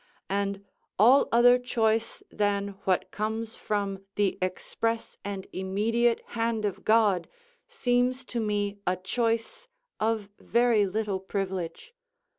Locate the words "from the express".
3.55-5.15